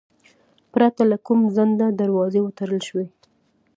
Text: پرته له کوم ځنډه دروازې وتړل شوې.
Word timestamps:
پرته 0.71 1.01
له 1.11 1.17
کوم 1.25 1.39
ځنډه 1.55 1.87
دروازې 2.01 2.39
وتړل 2.43 2.81
شوې. 2.87 3.07